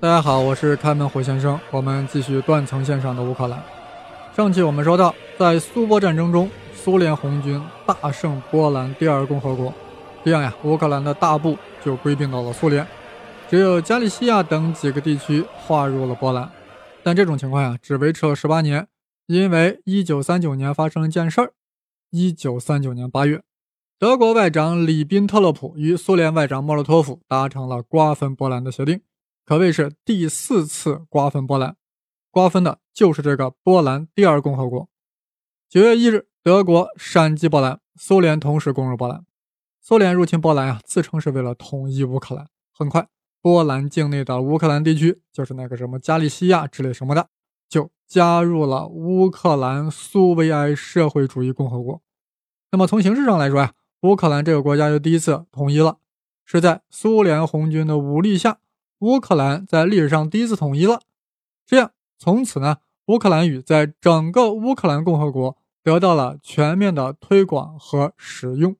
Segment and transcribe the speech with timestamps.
[0.00, 1.58] 大家好，我是开门虎先生。
[1.72, 3.60] 我们继续断层线上的乌克兰。
[4.32, 9.74] 上期我们说到，在苏波战争中，苏联红军大胜波兰第二共和国，
[10.24, 12.86] 这样呀，乌克兰的大部就归并到了苏联，
[13.50, 16.48] 只有加利西亚等几个地区划入了波兰。
[17.02, 18.86] 但这种情况呀，只维持了十八年，
[19.26, 21.52] 因为一九三九年发生了件事儿。
[22.10, 23.42] 一九三九年八月，
[23.98, 29.00] 德国外长里宾特洛普与苏联外长莫洛托夫达成了瓜分波兰的协定。
[29.48, 31.74] 可谓是第四次瓜分波兰，
[32.30, 34.90] 瓜分的就是这个波兰第二共和国。
[35.70, 39.24] 九月一日，德国闪击波兰，苏联同时攻入波兰。
[39.80, 42.46] 苏联入侵波兰啊，自称是为了统一乌克兰。
[42.74, 43.08] 很快，
[43.40, 47.30] 波兰境内的乌克兰地区，就是那个什么加利西亚之类什么的，
[47.70, 52.02] 就加入了乌克兰苏维埃社会主义共和国。
[52.70, 55.96] 那么从形式上来说呀，乌克兰这个国家又第一次统一了，
[56.44, 58.58] 是在苏联红军的武力下。
[59.00, 61.02] 乌克兰在历史上第一次统一了，
[61.64, 68.76] 这样从此呢，乌克兰语在整个乌克兰共和国得到了全面的推广和使用。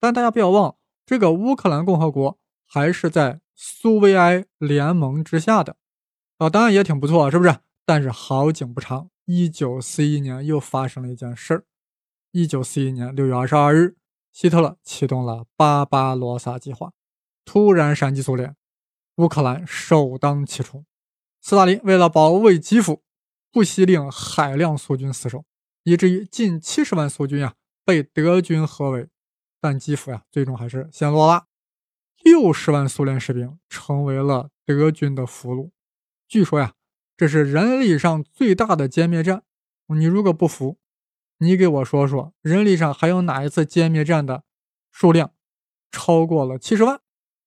[0.00, 5.76] 但大家不要忘了，这个乌克兰共和国还是在苏维埃联盟之下的
[6.38, 7.56] 啊，当然也挺不错，是不是？
[7.84, 11.64] 但是好景不长，一九四一年又发生了一件事儿。
[12.32, 13.96] 一九四一年六月二十二日，
[14.32, 16.92] 希特勒启动了巴巴罗萨计划，
[17.44, 18.54] 突然闪击苏联。
[19.18, 20.86] 乌克兰首当其冲，
[21.40, 23.02] 斯大林为了保卫基辅，
[23.50, 25.44] 不惜令海量苏军死守，
[25.82, 29.08] 以至于近七十万苏军呀被德军合围，
[29.60, 31.46] 但基辅呀最终还是陷落了。
[32.22, 35.72] 六十万苏联士兵成为了德军的俘虏。
[36.28, 36.74] 据说呀，
[37.16, 39.42] 这是人力上最大的歼灭战。
[39.88, 40.78] 你如果不服，
[41.38, 44.44] 你给我说说，人力上还有哪一次歼灭战的
[44.92, 45.32] 数量
[45.90, 47.00] 超过了七十万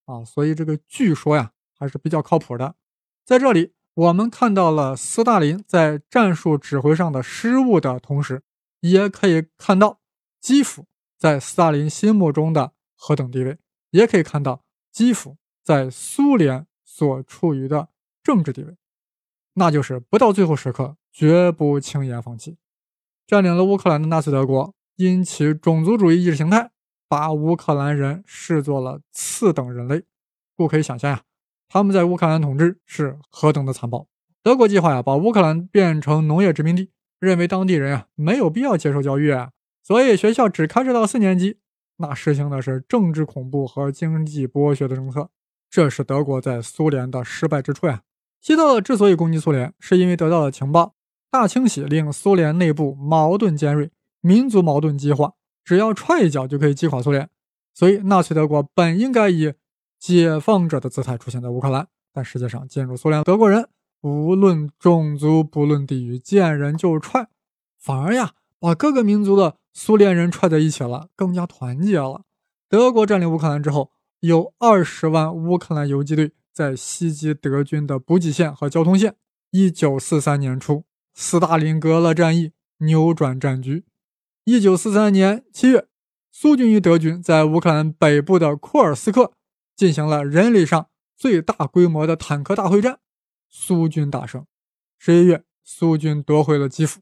[0.03, 0.25] 啊？
[0.25, 1.53] 所以这个据说呀。
[1.81, 2.75] 还是比较靠谱的。
[3.25, 8.43] 在这里，我们看到了斯大林在战术指挥上的失误的同时，
[8.81, 9.99] 也可以看到
[10.39, 10.85] 基辅
[11.17, 13.57] 在斯大林心目中的何等地位，
[13.89, 17.89] 也可以看到基辅在苏联所处于的
[18.21, 18.77] 政治地位，
[19.55, 22.57] 那就是不到最后时刻绝不轻言放弃。
[23.25, 26.69] 占领了乌克兰的纳粹德国，因其种族主义意识形态，
[27.07, 30.03] 把乌克兰人视作了次等人类，
[30.55, 31.23] 故可以想象呀。
[31.73, 34.05] 他们在乌克兰统治是何等的残暴！
[34.43, 39.51] 德国计划呀，把乌克兰变成农业殖民地，认为当地人啊没有必要接受教育啊，
[39.81, 41.59] 所以学校只开设到四年级。
[41.95, 45.29] 那实行的是政治恐怖和经济剥削的政策，
[45.69, 48.01] 这是德国在苏联的失败之处呀。
[48.41, 50.95] 希特勒之所以攻击苏联，是因为得到了情报，
[51.31, 53.89] 大清洗令苏联内部矛盾尖锐，
[54.19, 57.29] 民族矛盾激化，只要踹一脚就可以击垮苏联，
[57.73, 59.53] 所以纳粹德国本应该以。
[60.01, 63.69] 解放者的姿态出现在乌克兰，但实际上进入苏联德国人
[64.01, 67.27] 无论种族不论地域，见人就踹，
[67.77, 72.23] 反而呀把各个民族的苏联人踹在一起了，更加团结了。
[72.67, 73.91] 德国占领乌克兰之后，
[74.21, 79.15] 有二十万乌克兰游击队在袭击德军的补给线和交通线。
[79.51, 83.85] 一九四三年初，斯大林格勒战役扭转战局。
[84.45, 85.85] 一九四三年七月，
[86.31, 89.33] 苏军与德军在乌克兰北部的库尔斯克。
[89.81, 92.99] 进行了人力上最大规模的坦克大会战，
[93.49, 94.45] 苏军大胜。
[94.99, 97.01] 十一月，苏军夺回了基辅。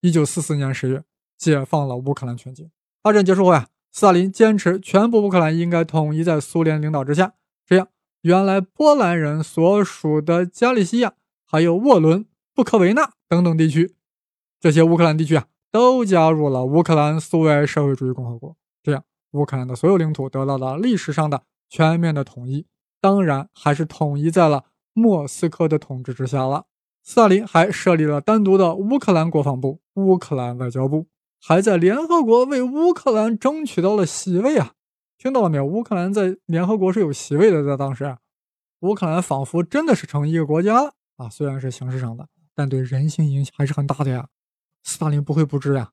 [0.00, 1.04] 一九四四年十月，
[1.36, 2.70] 解放了乌克兰全境。
[3.02, 7.34] 二战结束后呀，斯大林坚持全部乌克兰应该统一在苏联领导之下。
[7.66, 7.88] 这样，
[8.22, 11.12] 原来波兰人所属的加利西亚、
[11.44, 12.24] 还有沃伦、
[12.54, 13.94] 布科维纳等等地区，
[14.58, 18.56] 这些乌克兰地区啊，都加入了乌克兰苏维埃社会主义共和国。
[18.82, 21.42] 这样，乌克兰的所有领土得到了历史上的。
[21.68, 22.66] 全面的统一，
[23.00, 26.66] 当然还是统一在了莫斯科的统治之下了。
[27.02, 31.06] 斯大林还设立了单独的乌克兰国防部、乌克兰外交部，
[31.40, 34.72] 还在联合国为乌克兰争取到了席位啊！
[35.16, 35.64] 听到了没有？
[35.64, 38.16] 乌克兰在联合国是有席位的，在当时，
[38.80, 41.28] 乌克兰仿佛真的是成一个国家了啊！
[41.28, 44.28] 虽然是形式上的，但对人心影响还是很大的呀。
[44.82, 45.92] 斯大林不会不知呀？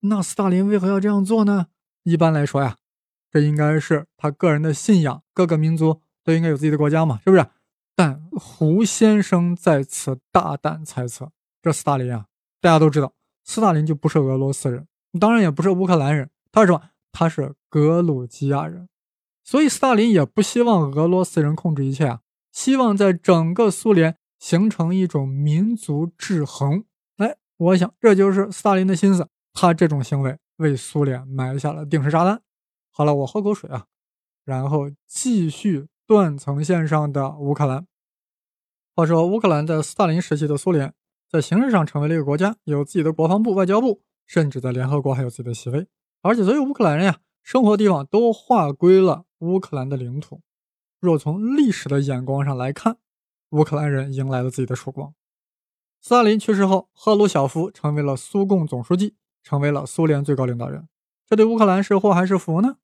[0.00, 1.68] 那斯大林为何要这样做呢？
[2.02, 2.76] 一般来说呀。
[3.30, 7.46] 这应该是他个人的信仰，各个民族都应该有自己的国家嘛，是不是？
[7.94, 11.30] 但胡先生在此大胆猜测，
[11.60, 12.26] 这斯大林啊，
[12.60, 13.12] 大家都知道，
[13.44, 14.86] 斯大林就不是俄罗斯人，
[15.20, 16.82] 当然也不是乌克兰人，他是什么？
[17.12, 18.88] 他是格鲁吉亚人，
[19.44, 22.20] 所以斯大林也不希望俄罗斯人控制一切啊，
[22.52, 26.84] 希望在整个苏联形成一种民族制衡。
[27.16, 32.40] 哎，我想这就是斯大林的心思，他这种行为为苏联埋下了定时炸弹。
[33.00, 33.86] 好了，我喝口水啊，
[34.44, 37.86] 然后继续断层线上的乌克兰。
[38.94, 40.92] 话说，乌克兰在斯大林时期的苏联，
[41.26, 45.86] 在形式上成为了一个国家，有自己的国防部、外交部，甚至在联合国还有自己的席位。
[46.20, 50.42] 而且，所有乌克兰人呀，生活地方都划归了乌克兰的领土。
[51.00, 52.98] 若从历史的眼光上来看，
[53.52, 55.14] 乌克兰人迎来了自己的曙光。
[56.02, 60.86] 斯大林去世后，赫鲁晓夫成为了苏共总书记，成为了苏联最高领导人。
[61.26, 62.76] 这对乌克兰是祸还是福呢？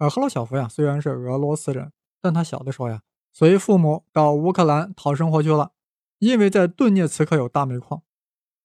[0.00, 1.92] 而赫鲁晓夫呀，虽然是俄罗斯人，
[2.22, 3.02] 但他小的时候呀，
[3.34, 5.72] 随父母到乌克兰讨生活去了，
[6.18, 8.00] 因为在顿涅茨克有大煤矿。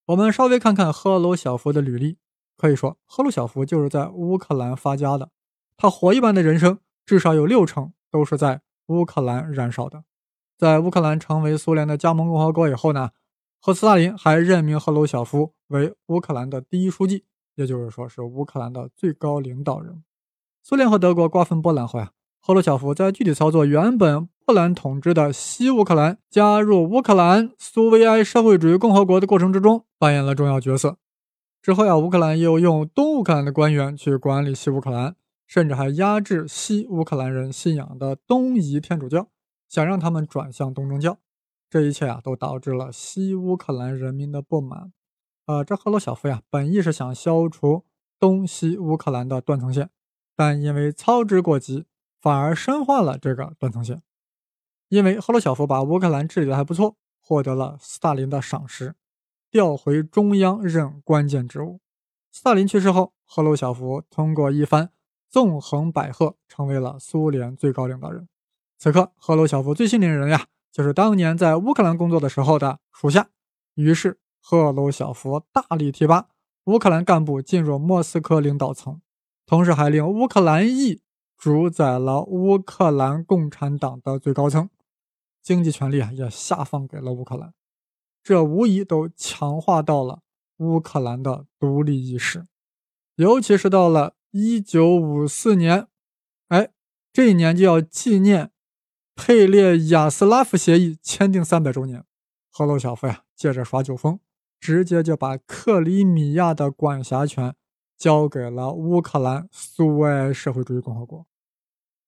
[0.06, 2.20] 我们稍微看看赫鲁晓夫的履历，
[2.56, 5.30] 可以说赫鲁晓夫就是在乌克兰发家的。
[5.76, 10.06] 他火一般的人生，至少有六成都是在乌克兰燃烧的。
[10.58, 13.10] 在乌克兰成为苏联的加盟共和国以后呢，
[13.60, 20.02] 赫斯大林还任命赫鲁晓夫为乌克兰的第一书记，也就是说是乌克兰的最高领导人。
[20.68, 22.10] 苏联和德国瓜分波兰后呀，
[22.42, 30.98] 赫鲁晓夫在具体操作原本波兰统治的西乌克兰加入乌克兰苏维埃社会主义共和国的过程之中扮演了重要角色。
[31.62, 35.16] 之后呀，乌克兰又用东乌克兰的官员去管理西乌克兰，
[35.46, 39.28] 甚至还压制西乌克兰人信仰的东仪天主教。
[39.70, 41.20] 想让他们转向东正教，
[41.70, 44.92] 这一切啊，都导致了西乌克兰人民的不满。
[45.46, 47.84] 呃，这赫鲁晓夫呀，本意是想消除
[48.20, 49.92] 东西乌克兰的断层线，
[50.36, 51.86] 但因为操之过急，
[52.20, 54.02] 反而深化了这个断层线。
[54.90, 58.96] 因为赫鲁晓夫把乌克兰治理的还不错，获得了斯大林的赏识，
[59.50, 61.80] 调回中央任关键职务。
[62.32, 64.92] 斯大林去世后，赫鲁晓夫通过一番
[65.30, 68.28] 纵横捭阖，成为了苏联最高领导人。
[68.78, 73.30] 此刻，赫鲁晓夫最信任的人呀，就是当年在乌克兰工作的时候的属下。
[73.74, 76.28] 于是，赫鲁晓夫大力提拔
[76.66, 79.02] 乌克兰干部进入莫斯科领导层，
[79.46, 81.02] 同时还令乌克兰裔
[81.38, 84.70] 主宰了乌克兰共产党的最高层，
[85.42, 87.54] 经济权力啊也下放给了乌克兰。
[88.24, 90.22] 这无疑都强化到了
[90.58, 92.48] 乌克兰的独立意识。
[93.16, 95.88] 尤其是到了1954年，
[96.48, 96.72] 哎，
[97.14, 98.52] 这一年就要纪念。
[99.16, 102.04] 佩列亚斯拉夫协议签订三百周年，
[102.52, 104.20] 赫鲁晓夫呀，借着耍酒疯，
[104.60, 107.56] 直接就把克里米亚的管辖权
[107.98, 111.26] 交给了乌克兰苏维埃社会主义共和国。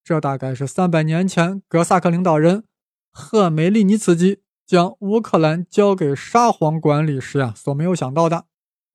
[0.04, 2.64] 这大概是三百年前格萨克领导人
[3.12, 8.46] 赫梅利尼茨基将乌克兰交给沙皇管理时呀所没有想到的。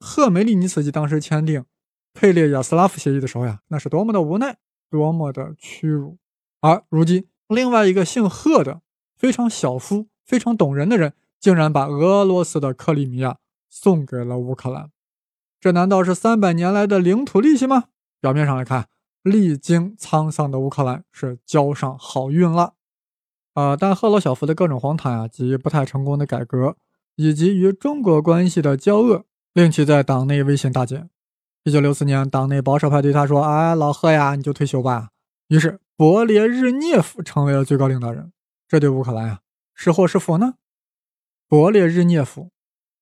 [0.00, 1.64] 赫梅利尼茨基当时签订
[2.14, 4.58] 佩列亚斯拉夫协议的时候呀，那是多么的无奈，
[4.90, 6.18] 多么的屈辱。
[6.60, 7.28] 而如今。
[7.48, 8.80] 另外一个姓赫的
[9.14, 13.36] 非常小夫、非常懂人的人，竟然把俄罗斯的克里米亚
[13.68, 14.90] 送给了乌克兰，
[15.62, 17.84] 这难道是三百年来的领土利息吗？
[18.20, 18.88] 表面上来看，
[19.22, 22.74] 历经沧桑的乌克兰是交上好运了。
[23.54, 26.76] 啊，但赫鲁晓夫的各种荒唐啊，及不太成功的改革，
[27.14, 31.08] 以及与中国关系的交恶，令其在党内威信大减。
[31.62, 35.10] 一九六四年，党内保守派对他说：“哎，老贺呀，你就退休吧。”
[35.48, 35.78] 于是。
[35.94, 38.32] 勃列日涅夫成为了最高领导人，
[38.66, 39.40] 这对乌克兰呀
[39.72, 40.54] 是祸是福呢？
[41.48, 42.50] 勃列日涅夫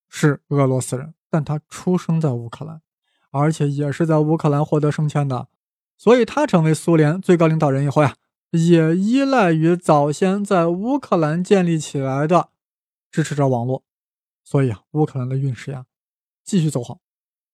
[0.07, 2.82] 是俄罗斯人，但他出生在乌克兰，
[3.31, 5.49] 而且也是在乌克兰获得升迁的，
[5.97, 8.17] 所以他成为苏联最高领导人以后呀，
[8.50, 12.49] 也依赖于早先在乌克兰建立起来的
[13.11, 13.85] 支持者网络，
[14.43, 15.87] 所以啊，乌克兰的运势呀
[16.45, 16.99] 继续走好。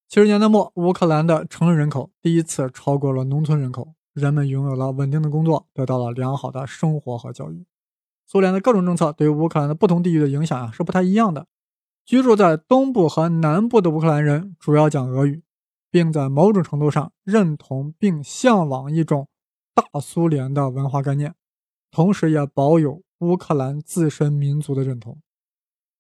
[0.09, 3.95] 七十年代末，乌克兰的成人人口第一次超过了农村人口。
[4.13, 7.67] 人们拥有了稳定的工作，得到了良好的生活和教育。
[8.25, 11.47] 苏联的各种政策对于乌克兰的不同地域的影响啊是不太一样的。
[12.07, 15.43] 居住在东部和南部的乌克兰人主要讲俄语，
[15.91, 19.29] 并在某种程度上认同并向往一种
[19.75, 21.35] 大苏联的文化概念，
[21.91, 25.21] 同时也保有乌克兰自身民族的认同。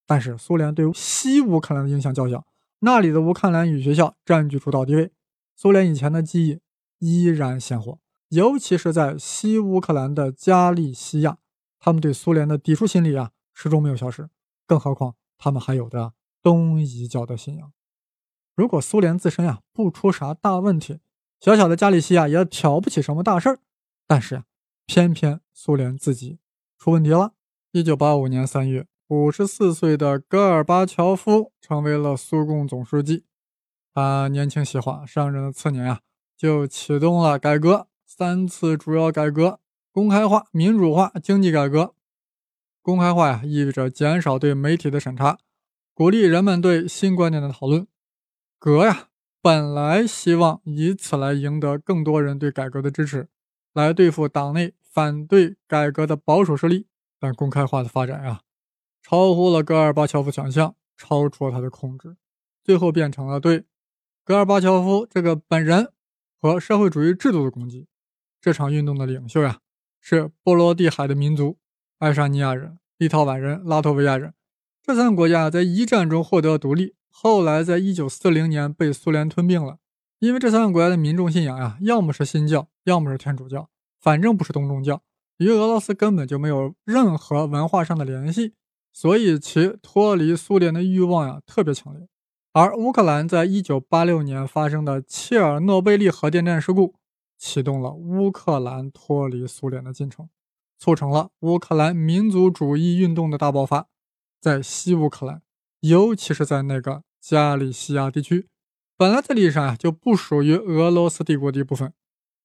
[0.06, 2.46] 但是，苏联对西乌克兰的影响较小，
[2.78, 5.10] 那里的乌克兰语学校占据主导地位。
[5.56, 6.60] 苏联以前的记忆
[7.00, 7.98] 依然鲜活。
[8.28, 11.38] 尤其是在西乌克兰的加利西亚，
[11.80, 14.28] 他们对苏联的抵触心理啊始终没有消失。
[14.66, 16.12] 更何况他们还有着
[16.42, 17.72] 东夷教的信仰。
[18.54, 21.00] 如果苏联自身呀不出啥大问题，
[21.40, 23.58] 小小的加利西亚也挑不起什么大事儿。
[24.06, 24.44] 但是呀，
[24.86, 26.38] 偏偏苏联自己
[26.78, 27.34] 出问题了。
[27.72, 33.24] 一九八五年三月，五十四岁的戈尔巴乔夫成为了苏共总书记。
[33.92, 36.00] 他年轻气化，上任的次年啊，
[36.36, 37.88] 就启动了改革。
[38.06, 39.60] 三次主要改革：
[39.92, 41.95] 公开化、民主化、经济改革。
[42.86, 45.40] 公开化呀，意味着减少对媒体的审查，
[45.92, 47.84] 鼓励人们对新观点的讨论。
[48.60, 49.08] 革呀，
[49.42, 53.28] 本来希望以此来赢得更多人对改革的支持，
[53.72, 56.86] 来对付党内反对改革的保守势力。
[57.18, 58.42] 但公开化的发展呀，
[59.02, 62.16] 超乎了戈尔巴乔夫想象，超出了他的控制，
[62.62, 63.64] 最后变成了对
[64.22, 65.90] 戈尔巴乔夫这个本人
[66.40, 67.88] 和社会主义制度的攻击。
[68.40, 69.58] 这场运动的领袖呀，
[70.00, 71.58] 是波罗的海的民族——
[71.98, 74.34] 爱沙尼亚人、立陶宛人、拉脱维亚人。
[74.82, 79.78] 这三个国家在一战中获得独立，后来在一九四零年被苏联吞并了。
[80.18, 85.02] 因为这三个国家的民众信仰呀，要么是新教，要么是天主教，反正不是东正教，
[85.38, 88.52] 与俄罗斯根本就没有任何文化上的联系，
[88.92, 92.06] 所以其脱离苏联的欲望呀特别强烈。
[92.52, 96.94] 而乌克兰在一九八六年发生的切尔诺贝利核电站事故，
[97.38, 100.28] 启动了乌克兰脱离苏联的进程，
[100.78, 103.88] 促成了乌克兰民族主义运动的大爆发。
[104.40, 105.42] 在西乌克兰，
[105.80, 108.48] 尤其是在那个加利西亚地区，
[108.96, 111.92] 本来在历史上啊就不属于俄罗斯帝国的一部分，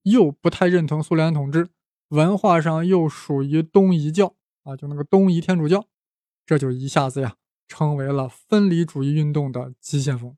[0.03, 1.69] 又不太认同苏联统治，
[2.09, 5.85] 文化上又属于东夷教啊，就那个东夷天主教，
[6.45, 7.35] 这就一下子呀
[7.67, 10.35] 成为了分离主义运动的急先锋。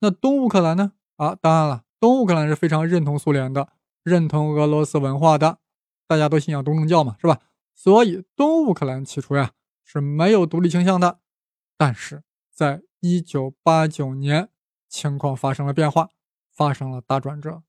[0.00, 0.92] 那东乌克兰呢？
[1.16, 3.68] 啊，当然了，东乌克兰是非常认同苏联的，
[4.02, 5.58] 认同俄罗斯文化的，
[6.12, 7.40] 大家都信仰东正教嘛，是吧？
[7.74, 9.52] 所以东乌克兰起初呀。
[9.84, 11.18] 是没有独立倾向的，
[11.76, 14.48] 但是在一九八九年，
[14.88, 16.08] 情况发生了变化，
[16.50, 17.62] 发生了大转折。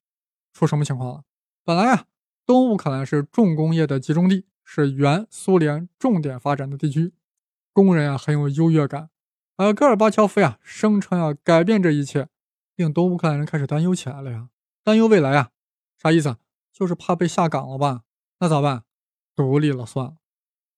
[0.53, 1.23] 出什么情况了？
[1.65, 2.05] 本来啊，
[2.45, 7.13] 东乌克兰是重工业的集中地，是原苏联重点发展的地区，
[7.73, 9.09] 工人啊很有优越感。
[9.57, 12.29] 而戈尔巴乔夫呀声称要改变这一切，
[12.75, 14.47] 令东乌克兰人开始担忧起来了呀，
[14.81, 15.49] 担忧未来呀，
[15.97, 16.37] 啥意思？
[16.71, 18.03] 就是怕被下岗了吧？
[18.43, 18.83] 那咋办？
[19.37, 20.15] 独立了算了。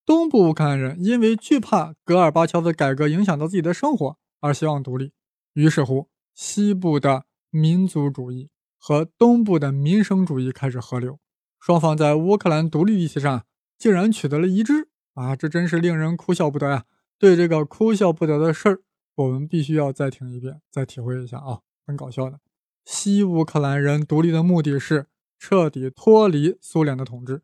[0.04, 5.10] 东部乌克兰人因为惧怕戈尔巴乔夫的改革影响到自己的生活而希望独立，
[5.54, 11.18] 于是乎，西部的民族主义和东部的民生主义开始合流，
[11.58, 13.44] 双方在乌克兰独立议题上
[13.76, 15.34] 竟然取得了一致啊！
[15.34, 16.84] 这真是令人哭笑不得呀！
[17.18, 18.82] 对这个哭笑不得的事儿，
[19.16, 22.38] 我们必须要再听一遍，再体会一下啊，很搞笑的。
[22.84, 27.42] 西乌克兰人独立的目的是彻底脱离苏联的统治。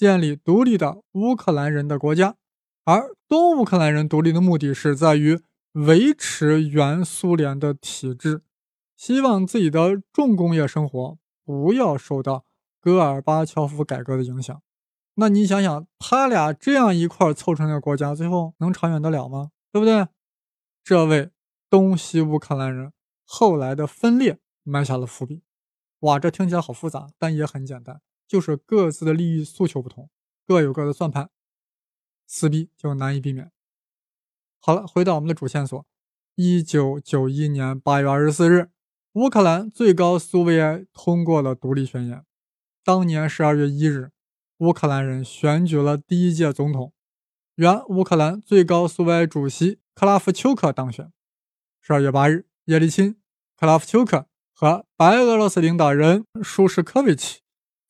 [0.00, 2.36] 建立独立的乌克兰人的国家，
[2.86, 5.42] 而东乌克兰人独立的目的是在于
[5.72, 8.40] 维持原苏联的体制，
[8.96, 12.46] 希望自己的重工业生活不要受到
[12.80, 14.62] 戈尔巴乔夫改革的影响。
[15.16, 19.50] 那你想想，他俩这样一块凑成的国家，最后能长远得了吗？
[19.70, 20.08] 对不对？
[20.82, 21.30] 这位
[21.68, 22.94] 东西乌克兰人
[23.26, 25.42] 后来的分裂埋下了伏笔。
[25.98, 28.00] 哇，这听起来好复杂，但也很简单。
[28.30, 30.08] 就是各自的利益诉求不同，
[30.46, 31.30] 各有各的算盘，
[32.28, 33.50] 撕逼就难以避免。
[34.60, 35.84] 好了，回到我们的主线索。
[36.36, 38.70] 一九九一年八月二十四日，
[39.14, 42.24] 乌克兰最高苏维埃通过了独立宣言。
[42.84, 44.12] 当年十二月一日，
[44.58, 46.92] 乌克兰人选举了第一届总统，
[47.56, 51.12] 原乌克兰最高苏维埃主席克拉夫丘克当选。
[51.80, 53.20] 十二月八日，叶利钦、
[53.56, 57.40] 克拉夫丘克和白俄罗斯领导人舒什科维奇。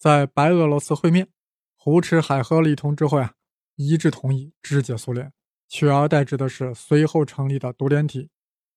[0.01, 1.29] 在白俄罗斯会面，
[1.77, 3.35] 胡吃海喝了一通之后呀，
[3.77, 5.31] 一致同意肢解苏联，
[5.69, 8.31] 取而代之的是随后成立的独联体。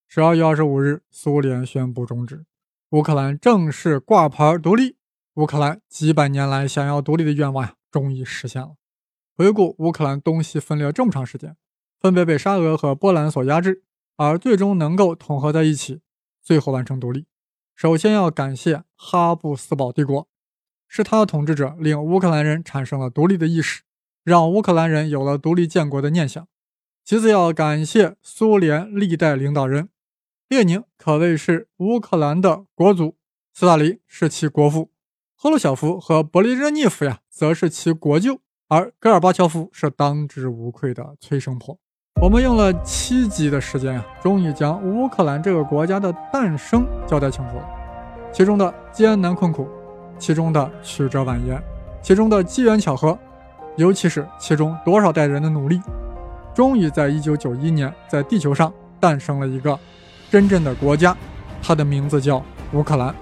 [0.06, 2.44] 十二月二十五日，苏联宣布终止，
[2.90, 4.98] 乌克兰正式挂牌独立。
[5.36, 8.76] 乌克兰几百年来想要独立的愿望呀，终于实现了。
[9.34, 11.56] 回顾乌克兰东西分裂这么长时间，
[12.02, 13.84] 分别被沙俄和波兰所压制，
[14.18, 16.02] 而最终能够统合在一起，
[16.42, 17.28] 最后完成独立。
[17.74, 20.28] 首先要感谢哈布斯堡帝国。
[20.96, 23.82] 是他的统治者令乌克兰人产生了独立的意识，
[24.24, 26.48] 让乌克兰人有了独立建国的念想。
[27.04, 29.90] 其次要感谢苏联历代领导人，
[30.48, 33.16] 列宁可谓是乌克兰的国祖，
[33.56, 34.92] 斯大林是其国父，
[35.36, 41.80] 赫鲁晓夫和勃列日涅夫呀则是其国舅，而戈尔巴乔夫是当之无愧的催生婆。
[42.22, 47.66] 我们用了七集的时间呀，终于将乌克兰这个国家的诞生交代清楚了，
[48.32, 49.68] 其中的艰难困苦。
[50.18, 51.60] 其中的曲折蜿蜒，
[52.02, 53.18] 其中的机缘巧合，
[53.78, 55.82] 尤其是其中多少代人的努力，
[56.54, 59.78] 终于在一九九一年，在地球上诞生了一个
[60.30, 61.16] 真正的国家，
[61.62, 62.44] 它的名字叫
[62.74, 63.14] 乌克兰。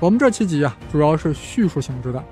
[0.00, 2.22] 我们这七集啊，主要是叙述性质的。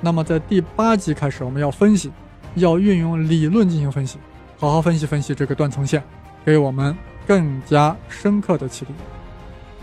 [0.00, 2.12] 那么在第八集开始，我们要分析，
[2.56, 4.18] 要运用理论进行分析，
[4.58, 6.02] 好好分析分析这个断层线，
[6.44, 6.94] 给我们
[7.26, 8.92] 更加深刻的启迪。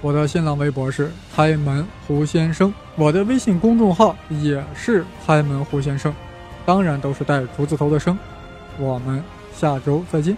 [0.01, 6.13] 我的新浪微博是开门胡先生，我的微信公众号也是开门胡先生，
[6.65, 8.17] 当然都是带竹字头的生。
[8.77, 10.36] 我们下周再见。